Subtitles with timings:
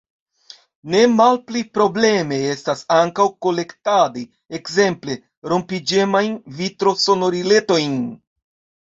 [0.93, 4.23] Ne malpli probleme estas ankaŭ kolektadi,
[4.61, 5.19] ekzemple,
[5.53, 8.01] rompiĝemajn vitrosonoriletojn.